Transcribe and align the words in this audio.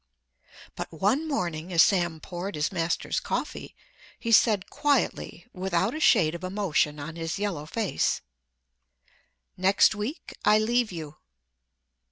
But 0.75 0.91
one 0.91 1.27
morning 1.27 1.71
as 1.71 1.83
Sam 1.83 2.19
poured 2.19 2.55
his 2.55 2.71
master's 2.71 3.19
coffee, 3.19 3.75
he 4.17 4.31
said 4.31 4.67
quietly, 4.71 5.45
without 5.53 5.93
a 5.93 5.99
shade 5.99 6.33
of 6.33 6.43
emotion 6.43 6.99
on 6.99 7.17
his 7.17 7.37
yellow 7.37 7.67
face, 7.67 8.21
"Next 9.57 9.93
week 9.93 10.33
I 10.43 10.57
leave 10.57 10.91
you." 10.91 11.17